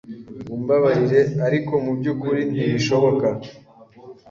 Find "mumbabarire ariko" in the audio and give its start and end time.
0.47-1.71